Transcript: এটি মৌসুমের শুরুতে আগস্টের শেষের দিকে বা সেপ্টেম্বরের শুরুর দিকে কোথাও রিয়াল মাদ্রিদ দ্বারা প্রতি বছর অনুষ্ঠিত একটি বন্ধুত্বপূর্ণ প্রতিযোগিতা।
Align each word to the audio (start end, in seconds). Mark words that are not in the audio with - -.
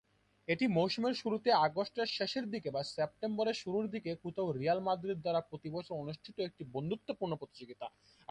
এটি 0.47 0.65
মৌসুমের 0.75 1.15
শুরুতে 1.15 1.49
আগস্টের 1.65 2.07
শেষের 2.17 2.45
দিকে 2.53 2.69
বা 2.71 2.81
সেপ্টেম্বরের 2.87 3.57
শুরুর 3.63 3.85
দিকে 3.93 4.11
কোথাও 4.23 4.47
রিয়াল 4.51 4.79
মাদ্রিদ 4.87 5.17
দ্বারা 5.21 5.41
প্রতি 5.49 5.69
বছর 5.75 5.93
অনুষ্ঠিত 5.95 6.35
একটি 6.41 6.63
বন্ধুত্বপূর্ণ 6.73 7.33
প্রতিযোগিতা। 7.41 7.87